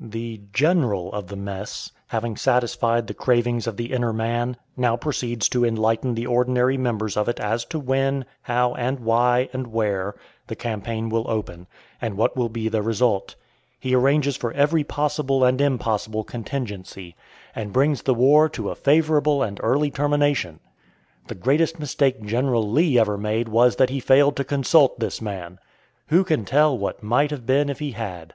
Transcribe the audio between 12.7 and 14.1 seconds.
result. He